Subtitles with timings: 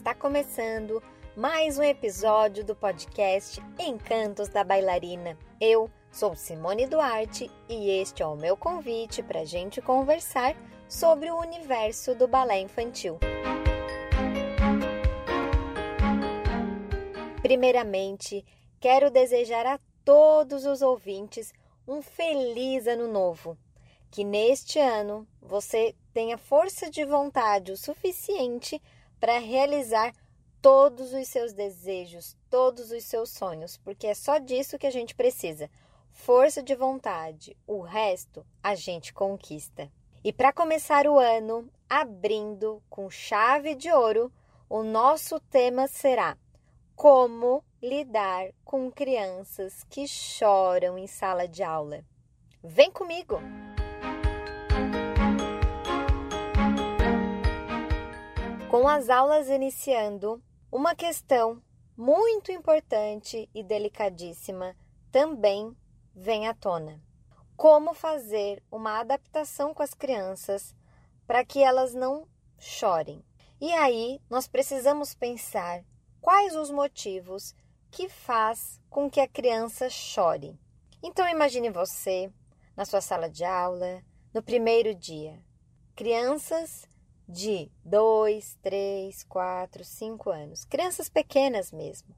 [0.00, 1.02] Está começando
[1.36, 5.36] mais um episódio do podcast Encantos da Bailarina.
[5.60, 10.56] Eu sou Simone Duarte e este é o meu convite para a gente conversar
[10.88, 13.18] sobre o universo do balé infantil.
[17.42, 18.42] Primeiramente,
[18.80, 21.52] quero desejar a todos os ouvintes
[21.86, 23.54] um feliz ano novo.
[24.10, 28.90] Que neste ano você tenha força de vontade o suficiente para
[29.38, 30.12] realizar
[30.60, 35.14] todos os seus desejos, todos os seus sonhos, porque é só disso que a gente
[35.14, 35.70] precisa.
[36.10, 39.90] Força de vontade, o resto a gente conquista.
[40.22, 44.30] E para começar o ano, abrindo com chave de ouro,
[44.68, 46.36] o nosso tema será
[46.94, 52.04] como lidar com crianças que choram em sala de aula.
[52.62, 53.40] Vem comigo!
[58.70, 60.40] Com as aulas iniciando,
[60.70, 61.60] uma questão
[61.96, 64.76] muito importante e delicadíssima
[65.10, 65.76] também
[66.14, 67.02] vem à tona.
[67.56, 70.72] Como fazer uma adaptação com as crianças
[71.26, 72.28] para que elas não
[72.60, 73.24] chorem?
[73.60, 75.84] E aí nós precisamos pensar
[76.20, 77.56] quais os motivos
[77.90, 80.56] que faz com que a criança chore.
[81.02, 82.32] Então imagine você
[82.76, 84.00] na sua sala de aula,
[84.32, 85.42] no primeiro dia.
[85.96, 86.88] Crianças
[87.30, 92.12] de 2, 3, 4, 5 anos, crianças pequenas mesmo.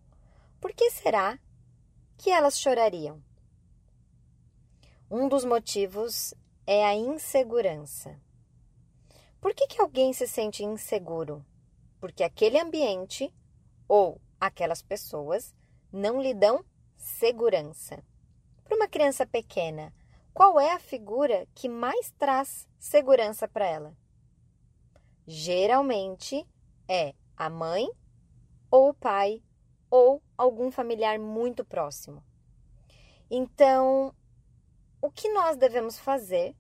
[0.59, 1.39] Por que será
[2.17, 3.23] que elas chorariam?
[5.11, 6.33] Um dos motivos
[6.67, 8.19] é a insegurança.
[9.39, 11.45] Por que, que alguém se sente inseguro?
[12.01, 13.31] Porque aquele ambiente
[13.87, 15.55] ou aquelas pessoas
[15.93, 16.65] não lhe dão
[16.97, 18.03] segurança.
[18.65, 19.93] Para uma criança pequena,
[20.33, 24.02] qual é a figura que mais traz segurança para ela?
[25.27, 26.47] Geralmente
[26.89, 27.89] é a mãe
[28.71, 29.43] ou o pai
[29.91, 32.25] ou algum familiar muito próximo.
[33.31, 34.15] Então,
[35.01, 36.57] o que nós devemos fazer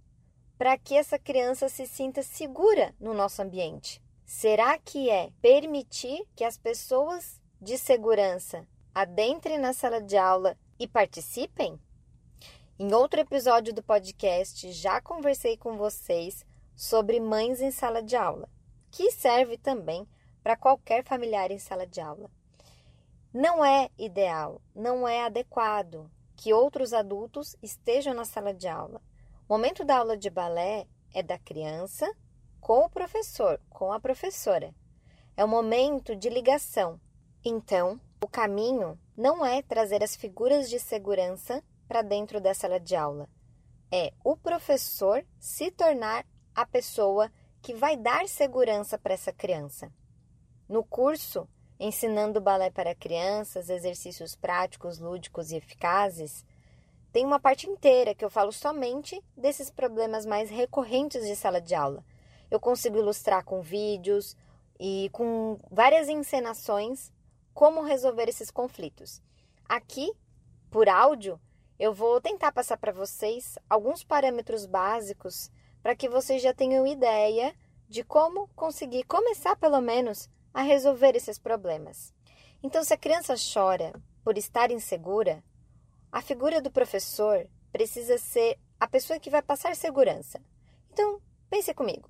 [0.59, 4.03] para que essa criança se sinta segura no nosso ambiente?
[4.25, 10.87] Será que é permitir que as pessoas de segurança adentrem na sala de aula e
[10.87, 11.79] participem?
[12.79, 16.45] Em outro episódio do podcast, já conversei com vocês
[16.75, 18.49] sobre mães em sala de aula,
[18.93, 20.07] que serve também
[20.43, 22.31] para qualquer familiar em sala de aula.
[23.33, 29.01] Não é ideal, não é adequado que outros adultos estejam na sala de aula.
[29.49, 32.15] O momento da aula de balé é da criança
[32.61, 34.75] com o professor, com a professora.
[35.37, 37.01] É o momento de ligação.
[37.43, 42.95] Então, o caminho não é trazer as figuras de segurança para dentro da sala de
[42.95, 43.27] aula.
[43.91, 49.91] É o professor se tornar a pessoa que vai dar segurança para essa criança.
[50.69, 56.45] No curso Ensinando Balé para Crianças, exercícios práticos, lúdicos e eficazes,
[57.13, 61.75] tem uma parte inteira que eu falo somente desses problemas mais recorrentes de sala de
[61.75, 62.05] aula.
[62.51, 64.37] Eu consigo ilustrar com vídeos
[64.79, 67.13] e com várias encenações
[67.55, 69.23] como resolver esses conflitos.
[69.69, 70.13] Aqui,
[70.71, 71.41] por áudio,
[71.79, 75.51] eu vou tentar passar para vocês alguns parâmetros básicos
[75.83, 77.55] para que vocês já tenham ideia
[77.89, 82.15] de como conseguir começar, pelo menos, a resolver esses problemas.
[82.63, 83.93] Então, se a criança chora
[84.23, 85.43] por estar insegura,
[86.11, 90.41] a figura do professor precisa ser a pessoa que vai passar segurança.
[90.91, 92.09] Então, pense comigo.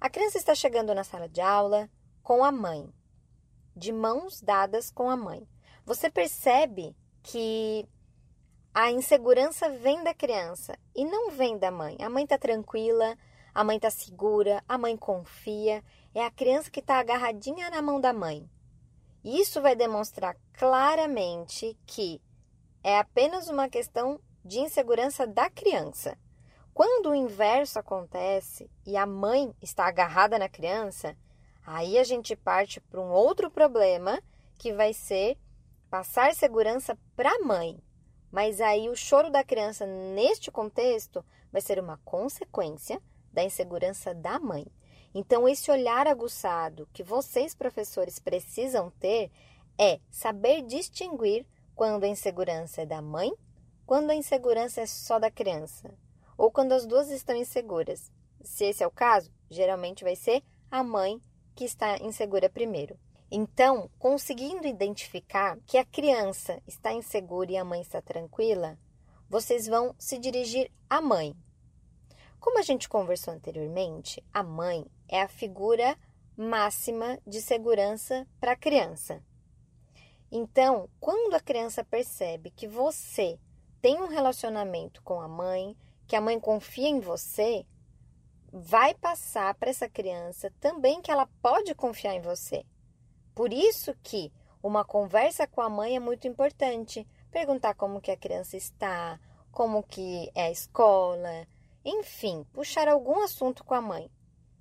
[0.00, 1.90] A criança está chegando na sala de aula
[2.22, 2.92] com a mãe,
[3.76, 5.46] de mãos dadas com a mãe.
[5.84, 7.86] Você percebe que
[8.74, 11.98] a insegurança vem da criança e não vem da mãe.
[12.00, 13.18] A mãe está tranquila,
[13.54, 15.84] a mãe está segura, a mãe confia.
[16.14, 18.48] É a criança que está agarradinha na mão da mãe.
[19.22, 22.20] Isso vai demonstrar claramente que
[22.82, 26.16] é apenas uma questão de insegurança da criança.
[26.72, 31.14] Quando o inverso acontece e a mãe está agarrada na criança,
[31.66, 34.18] aí a gente parte para um outro problema
[34.58, 35.36] que vai ser
[35.90, 37.78] passar segurança para a mãe.
[38.32, 43.00] Mas aí o choro da criança neste contexto vai ser uma consequência
[43.30, 44.66] da insegurança da mãe.
[45.14, 49.30] Então, esse olhar aguçado que vocês, professores, precisam ter
[49.78, 53.30] é saber distinguir quando a insegurança é da mãe,
[53.84, 55.94] quando a insegurança é só da criança,
[56.36, 58.10] ou quando as duas estão inseguras.
[58.42, 61.20] Se esse é o caso, geralmente vai ser a mãe
[61.54, 62.98] que está insegura primeiro.
[63.34, 68.78] Então, conseguindo identificar que a criança está insegura e a mãe está tranquila,
[69.26, 71.34] vocês vão se dirigir à mãe.
[72.38, 75.96] Como a gente conversou anteriormente, a mãe é a figura
[76.36, 79.24] máxima de segurança para a criança.
[80.30, 83.40] Então, quando a criança percebe que você
[83.80, 85.74] tem um relacionamento com a mãe,
[86.06, 87.64] que a mãe confia em você,
[88.52, 92.66] vai passar para essa criança também que ela pode confiar em você.
[93.34, 94.32] Por isso que
[94.62, 97.06] uma conversa com a mãe é muito importante.
[97.30, 99.18] Perguntar como que a criança está,
[99.50, 101.46] como que é a escola,
[101.84, 104.10] enfim, puxar algum assunto com a mãe.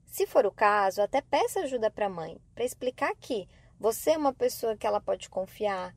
[0.05, 3.47] Se for o caso, até peça ajuda para a mãe, para explicar que
[3.79, 5.95] você é uma pessoa que ela pode confiar.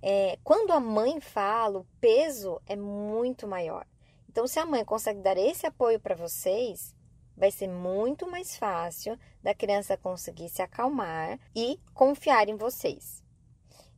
[0.00, 3.86] É, quando a mãe fala, o peso é muito maior.
[4.28, 6.94] Então, se a mãe consegue dar esse apoio para vocês,
[7.36, 13.22] vai ser muito mais fácil da criança conseguir se acalmar e confiar em vocês.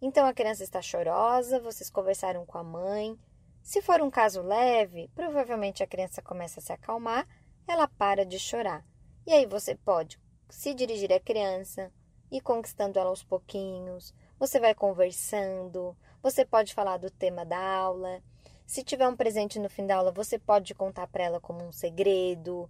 [0.00, 3.18] Então, a criança está chorosa, vocês conversaram com a mãe.
[3.62, 7.26] Se for um caso leve, provavelmente a criança começa a se acalmar,
[7.66, 8.84] ela para de chorar.
[9.26, 10.20] E aí você pode
[10.50, 11.90] se dirigir à criança,
[12.34, 14.12] e conquistando ela aos pouquinhos.
[14.40, 18.20] Você vai conversando, você pode falar do tema da aula.
[18.66, 21.70] Se tiver um presente no fim da aula, você pode contar para ela como um
[21.70, 22.68] segredo.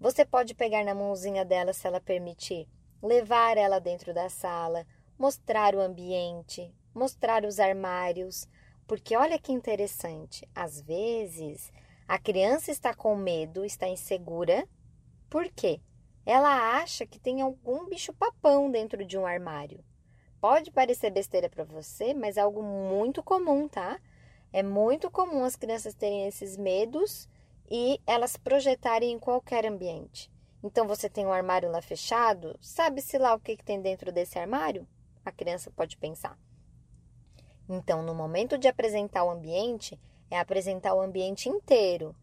[0.00, 2.66] Você pode pegar na mãozinha dela, se ela permitir,
[3.02, 4.86] levar ela dentro da sala,
[5.18, 8.48] mostrar o ambiente, mostrar os armários,
[8.86, 11.70] porque olha que interessante, às vezes
[12.08, 14.66] a criança está com medo, está insegura.
[15.28, 15.82] Por quê?
[16.24, 19.84] Ela acha que tem algum bicho-papão dentro de um armário.
[20.40, 24.00] Pode parecer besteira para você, mas é algo muito comum, tá?
[24.50, 27.28] É muito comum as crianças terem esses medos
[27.70, 30.30] e elas projetarem em qualquer ambiente.
[30.62, 34.38] Então você tem um armário lá fechado, sabe-se lá o que, que tem dentro desse
[34.38, 34.86] armário?
[35.24, 36.38] A criança pode pensar.
[37.68, 39.98] Então, no momento de apresentar o ambiente,
[40.30, 42.14] é apresentar o ambiente inteiro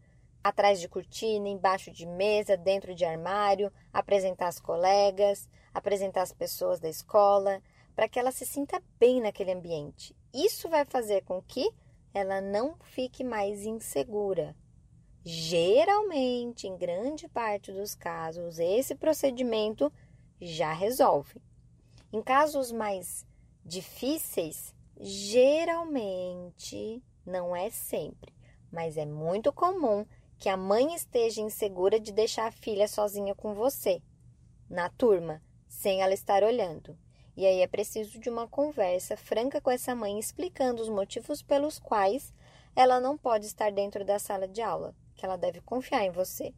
[0.42, 6.78] atrás de cortina, embaixo de mesa, dentro de armário, apresentar as colegas, apresentar as pessoas
[6.78, 7.62] da escola,
[7.94, 10.14] para que ela se sinta bem naquele ambiente.
[10.32, 11.68] Isso vai fazer com que
[12.14, 14.54] ela não fique mais insegura.
[15.30, 19.92] Geralmente, em grande parte dos casos, esse procedimento
[20.40, 21.38] já resolve.
[22.10, 23.26] Em casos mais
[23.62, 25.84] difíceis, geralmente,
[27.26, 28.34] não é sempre,
[28.72, 30.06] mas é muito comum
[30.38, 34.00] que a mãe esteja insegura de deixar a filha sozinha com você,
[34.66, 36.96] na turma, sem ela estar olhando.
[37.36, 41.78] E aí é preciso de uma conversa franca com essa mãe explicando os motivos pelos
[41.78, 42.32] quais
[42.74, 46.54] ela não pode estar dentro da sala de aula, que ela deve confiar em você.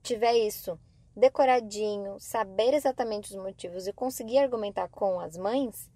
[0.03, 0.79] tiver isso
[1.17, 5.91] decoradinho, saber exatamente os motivos e conseguir argumentar com as mães,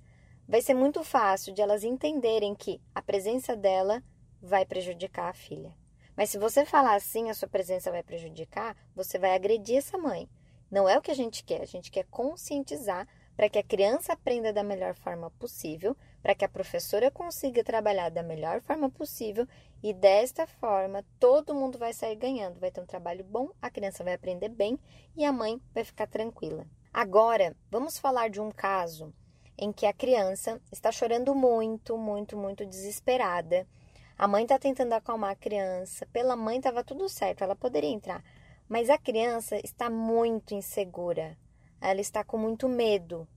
[0.48, 4.02] vai ser muito fácil de elas entenderem que a presença dela
[4.40, 5.74] vai prejudicar a filha.
[6.16, 10.28] Mas se você falar assim, a sua presença vai prejudicar, você vai agredir essa mãe.
[10.70, 14.12] Não é o que a gente quer, a gente quer conscientizar para que a criança
[14.12, 19.46] aprenda da melhor forma possível, para que a professora consiga trabalhar da melhor forma possível
[19.82, 24.02] e desta forma todo mundo vai sair ganhando, vai ter um trabalho bom, a criança
[24.02, 24.80] vai aprender bem
[25.14, 26.66] e a mãe vai ficar tranquila.
[26.90, 29.12] Agora, vamos falar de um caso
[29.58, 33.68] em que a criança está chorando muito, muito, muito desesperada.
[34.16, 36.06] A mãe está tentando acalmar a criança.
[36.06, 38.24] Pela mãe estava tudo certo, ela poderia entrar.
[38.66, 41.36] Mas a criança está muito insegura.
[41.82, 43.28] Ela está com muito medo.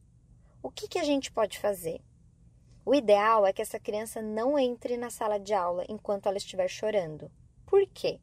[0.64, 2.02] O que, que a gente pode fazer?
[2.88, 6.70] O ideal é que essa criança não entre na sala de aula enquanto ela estiver
[6.70, 7.30] chorando.
[7.66, 8.22] Por quê?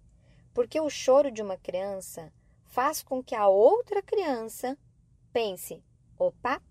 [0.55, 2.33] Porque o choro de uma criança
[2.65, 4.75] faz com que a outra criança
[5.35, 5.85] pense:
[6.19, 6.63] opa,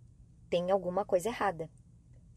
[0.50, 1.70] tem alguma coisa errada.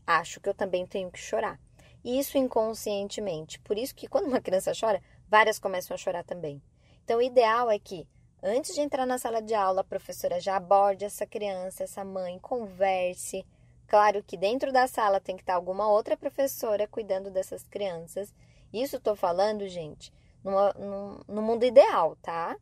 [0.06, 1.58] Acho que eu também tenho que chorar.
[2.04, 3.58] E isso inconscientemente.
[3.60, 6.62] Por isso que quando uma criança chora, várias começam a chorar também.
[7.02, 8.06] Então, o ideal é que,
[8.42, 12.38] antes de entrar na sala de aula, a professora já aborde essa criança, essa mãe,
[12.40, 13.42] converse.
[13.86, 18.34] Claro que dentro da sala tem que estar alguma outra professora cuidando dessas crianças.
[18.72, 20.12] Isso estou falando, gente,
[20.42, 22.56] no mundo ideal, tá?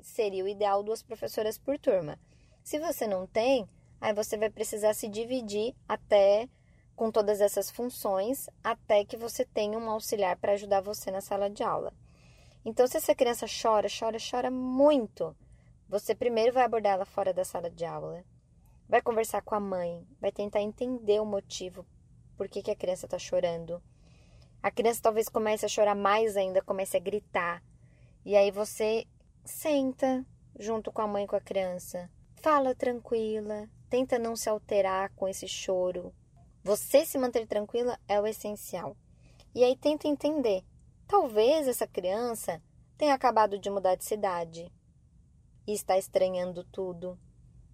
[0.00, 2.18] Seria o ideal duas professoras por turma.
[2.62, 3.68] Se você não tem,
[4.00, 6.48] Aí você vai precisar se dividir até
[6.94, 11.50] com todas essas funções até que você tenha um auxiliar para ajudar você na sala
[11.50, 11.92] de aula.
[12.64, 15.34] Então, se essa criança chora, chora, chora muito,
[15.88, 18.22] Você primeiro vai abordar ela fora da sala de aula,
[18.88, 21.86] vai conversar com a mãe, vai tentar entender o motivo
[22.36, 23.82] por que, que a criança está chorando.
[24.62, 27.62] A criança talvez comece a chorar mais ainda, comece a gritar.
[28.24, 29.06] E aí você
[29.44, 30.24] senta
[30.58, 35.46] junto com a mãe com a criança, fala tranquila, tenta não se alterar com esse
[35.46, 36.14] choro.
[36.62, 38.96] Você se manter tranquila é o essencial.
[39.54, 40.64] E aí tenta entender.
[41.06, 42.62] Talvez essa criança
[42.96, 44.72] tenha acabado de mudar de cidade
[45.66, 47.18] e está estranhando tudo.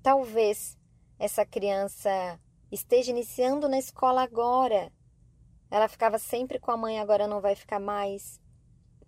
[0.02, 0.78] Talvez
[1.24, 2.38] essa criança
[2.70, 4.92] esteja iniciando na escola agora.
[5.70, 8.38] Ela ficava sempre com a mãe, agora não vai ficar mais,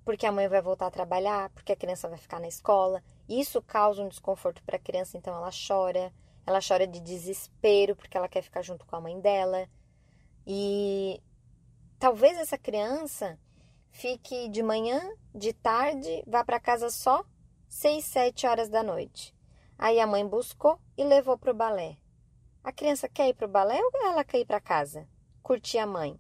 [0.02, 3.04] porque a mãe vai voltar a trabalhar, porque a criança vai ficar na escola.
[3.28, 6.10] Isso causa um desconforto para a criança, então ela chora.
[6.46, 9.68] Ela chora de desespero porque ela quer ficar junto com a mãe dela.
[10.46, 11.20] E
[11.98, 13.38] talvez essa criança
[13.90, 15.02] fique de manhã,
[15.34, 17.22] de tarde, vá para casa só
[17.68, 19.34] seis, sete horas da noite.
[19.78, 21.98] Aí a mãe buscou e levou para o balé.
[22.66, 25.06] A criança quer ir para o balé ou ela quer ir para casa?
[25.40, 26.18] Curtir a mãe.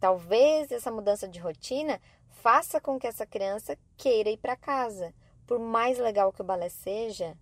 [0.00, 5.14] Talvez essa mudança de rotina faça com que essa criança queira ir para casa.
[5.46, 7.38] Por mais legal que o balé seja,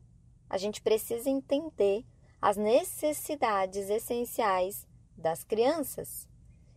[0.50, 2.04] a gente precisa entender
[2.38, 6.28] as necessidades essenciais das crianças.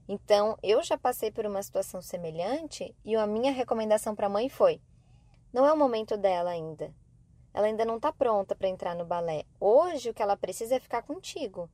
[0.08, 4.48] Então, eu já passei por uma situação semelhante e a minha recomendação para a mãe
[4.48, 4.82] foi:
[5.52, 6.96] não é o momento dela ainda.
[7.56, 9.46] Ela ainda não está pronta para entrar no balé.
[9.62, 11.70] Hoje o que ela precisa é ficar contigo.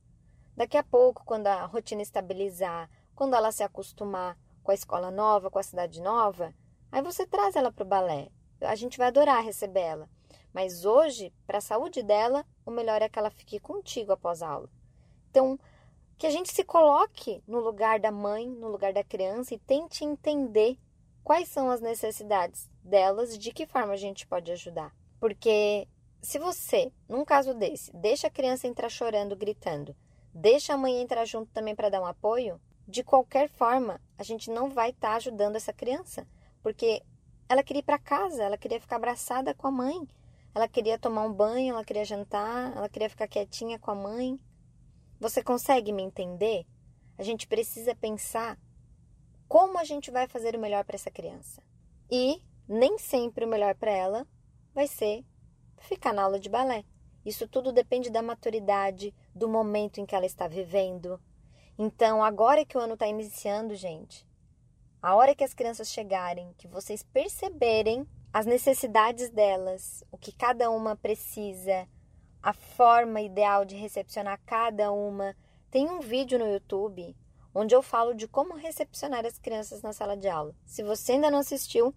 [0.56, 5.50] Daqui a pouco, quando a rotina estabilizar, quando ela se acostumar com a escola nova,
[5.50, 6.54] com a cidade nova,
[6.92, 8.28] aí você traz ela para o balé.
[8.60, 10.08] A gente vai adorar receber ela.
[10.52, 14.50] Mas hoje, para a saúde dela, o melhor é que ela fique contigo após a
[14.50, 14.70] aula.
[15.30, 15.58] Então,
[16.16, 20.04] que a gente se coloque no lugar da mãe, no lugar da criança e tente
[20.04, 20.78] entender
[21.24, 24.94] quais são as necessidades delas, de que forma a gente pode ajudar.
[25.22, 25.86] Porque
[26.20, 29.94] se você, num caso desse, deixa a criança entrar chorando, gritando,
[30.34, 34.50] deixa a mãe entrar junto também para dar um apoio, de qualquer forma, a gente
[34.50, 36.26] não vai estar tá ajudando essa criança,
[36.60, 37.04] porque
[37.48, 40.08] ela queria ir para casa, ela queria ficar abraçada com a mãe,
[40.52, 44.40] ela queria tomar um banho, ela queria jantar, ela queria ficar quietinha com a mãe.
[45.20, 46.66] Você consegue me entender?
[47.16, 48.58] A gente precisa pensar
[49.46, 51.62] como a gente vai fazer o melhor para essa criança.
[52.10, 54.26] E nem sempre o melhor para ela
[54.74, 55.24] vai ser
[55.78, 56.84] ficar na aula de balé.
[57.24, 61.20] Isso tudo depende da maturidade, do momento em que ela está vivendo.
[61.78, 64.26] Então, agora que o ano está iniciando, gente,
[65.00, 70.70] a hora que as crianças chegarem, que vocês perceberem as necessidades delas, o que cada
[70.70, 71.88] uma precisa,
[72.42, 75.36] a forma ideal de recepcionar cada uma.
[75.70, 77.16] Tem um vídeo no YouTube
[77.54, 80.54] onde eu falo de como recepcionar as crianças na sala de aula.
[80.64, 81.94] Se você ainda não assistiu,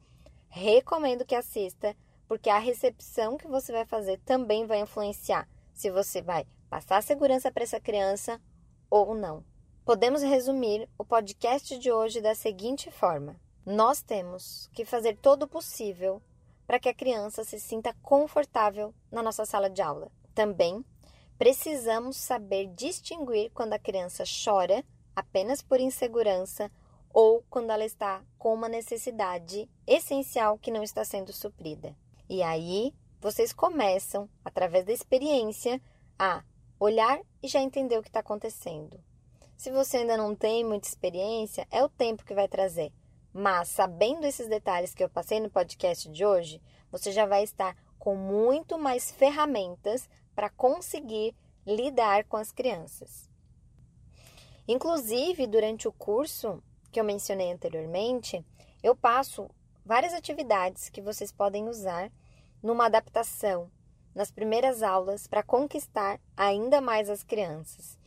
[0.50, 1.96] recomendo que assista,
[2.28, 7.52] porque a recepção que você vai fazer também vai influenciar se você vai passar segurança
[7.52, 8.42] para essa criança
[8.90, 9.44] ou não.
[9.84, 15.48] Podemos resumir o podcast de hoje da seguinte forma: nós temos que fazer todo o
[15.48, 16.22] possível
[16.66, 20.12] para que a criança se sinta confortável na nossa sala de aula.
[20.34, 20.84] Também
[21.38, 24.84] precisamos saber distinguir quando a criança chora
[25.16, 26.72] apenas por insegurança
[27.14, 31.96] ou quando ela está com uma necessidade essencial que não está sendo suprida.
[32.30, 35.82] E aí vocês começam, através da experiência,
[36.18, 36.44] a
[36.80, 39.00] olhar e já entender o que está acontecendo.
[39.56, 42.92] Se você ainda não tem muita experiência, é o tempo que vai trazer.
[43.34, 47.76] Mas sabendo esses detalhes que eu passei no podcast de hoje, você já vai estar
[47.98, 53.30] com muito mais ferramentas para conseguir lidar com as crianças.
[54.68, 58.46] Inclusive, durante o curso que eu mencionei anteriormente,
[58.82, 59.50] eu passo
[59.86, 62.12] várias atividades que vocês podem usar
[62.62, 63.70] numa adaptação
[64.16, 68.00] nas primeiras aulas para conquistar ainda mais as crianças.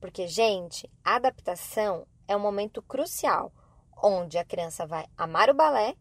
[0.00, 3.52] Porque, gente, a adaptação é um momento crucial
[4.02, 5.96] onde a criança vai amar o balé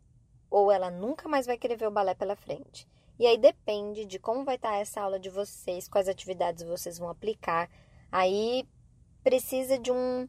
[0.49, 2.87] ou ela nunca mais vai querer ver o balé pela frente.
[3.17, 7.09] E aí depende de como vai estar essa aula de vocês, quais atividades vocês vão
[7.09, 7.69] aplicar.
[8.11, 8.67] Aí
[9.23, 10.27] precisa de um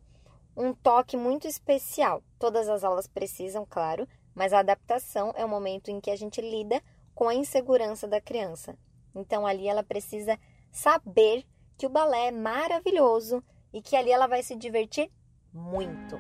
[0.56, 2.22] um toque muito especial.
[2.38, 6.40] Todas as aulas precisam, claro, mas a adaptação é o momento em que a gente
[6.40, 6.82] lida
[7.14, 8.76] com a insegurança da criança.
[9.14, 10.38] Então ali ela precisa
[10.72, 15.10] saber que o balé é maravilhoso e que ali ela vai se divertir
[15.52, 16.18] muito.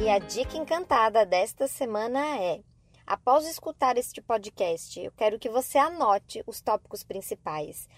[0.00, 2.62] E a dica encantada desta semana é:
[3.06, 7.88] Após escutar este podcast, eu quero que você anote os tópicos principais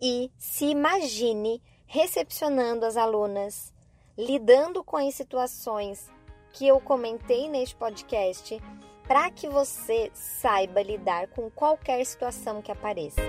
[0.00, 3.74] e se imagine recepcionando as alunas,
[4.16, 6.08] lidando com as situações
[6.52, 8.62] que eu comentei neste podcast
[9.08, 13.20] para que você saiba lidar com qualquer situação que apareça.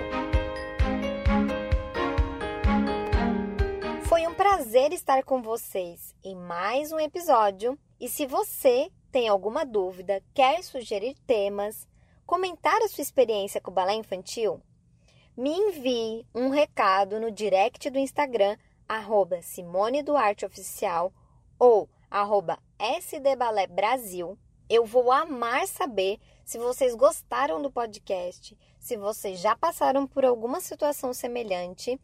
[4.04, 7.76] Foi um prazer estar com vocês em mais um episódio.
[7.98, 11.88] E se você tem alguma dúvida, quer sugerir temas,
[12.24, 14.62] comentar a sua experiência com o balé infantil,
[15.36, 18.56] me envie um recado no direct do Instagram,
[18.88, 21.12] arroba Simone Duarte Oficial
[21.58, 24.38] ou arroba SD Balé Brasil.
[24.68, 30.60] Eu vou amar saber se vocês gostaram do podcast, se vocês já passaram por alguma
[30.60, 31.98] situação semelhante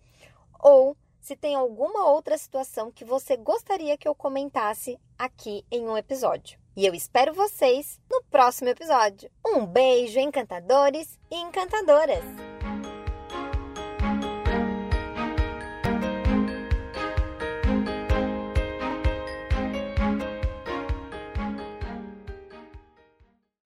[0.58, 5.96] ou se tem alguma outra situação que você gostaria que eu comentasse aqui em um
[5.96, 6.58] episódio.
[6.74, 9.30] E eu espero vocês no próximo episódio.
[9.44, 12.57] Um beijo, encantadores e encantadoras!